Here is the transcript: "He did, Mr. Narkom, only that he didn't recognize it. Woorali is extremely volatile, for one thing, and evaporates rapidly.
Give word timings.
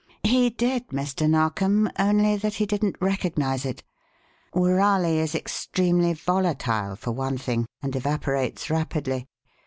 "He 0.23 0.49
did, 0.49 0.87
Mr. 0.87 1.29
Narkom, 1.29 1.87
only 1.99 2.35
that 2.35 2.55
he 2.55 2.65
didn't 2.65 2.95
recognize 2.99 3.65
it. 3.65 3.83
Woorali 4.51 5.19
is 5.19 5.35
extremely 5.35 6.13
volatile, 6.13 6.95
for 6.95 7.11
one 7.11 7.37
thing, 7.37 7.67
and 7.83 7.95
evaporates 7.95 8.71
rapidly. 8.71 9.27